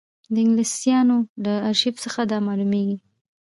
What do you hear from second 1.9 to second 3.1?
څخه دا معلومېږي.